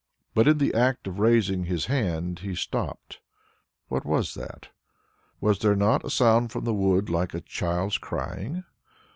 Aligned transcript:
But 0.33 0.47
in 0.47 0.57
the 0.57 0.73
act 0.73 1.05
of 1.05 1.19
raising 1.19 1.65
his 1.65 1.85
hand 1.85 2.39
he 2.39 2.55
stopped. 2.55 3.19
What 3.87 4.03
was 4.03 4.33
that? 4.33 4.69
Was 5.39 5.59
there 5.59 5.75
not 5.75 6.03
a 6.03 6.09
sound 6.09 6.51
from 6.51 6.63
the 6.63 6.73
wood 6.73 7.07
like 7.07 7.35
a 7.35 7.41
child's 7.41 7.99
crying? 7.99 8.63